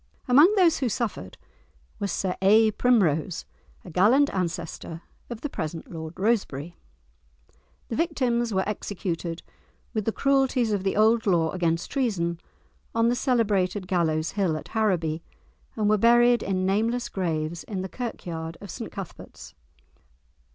[0.27, 1.37] Among those who suffered
[1.99, 2.71] was Sir A.
[2.71, 3.45] Primrose,
[3.85, 6.75] a gallant ancestor of the present Lord Rosebery.
[7.89, 9.43] The victims were executed,
[9.93, 12.39] with the cruelties of the old law against treason,
[12.95, 15.21] on the celebrated Gallows Hill, at Harraby,
[15.75, 19.53] and were buried in nameless graves in the Kirkyard of St Cuthbert's.